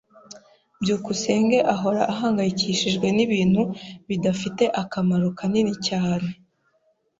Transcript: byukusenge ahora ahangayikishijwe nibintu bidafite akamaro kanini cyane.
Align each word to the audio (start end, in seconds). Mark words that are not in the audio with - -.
byukusenge 0.81 1.57
ahora 1.73 2.01
ahangayikishijwe 2.13 3.07
nibintu 3.15 3.61
bidafite 4.09 4.63
akamaro 4.81 5.27
kanini 5.37 5.73
cyane. 5.87 6.29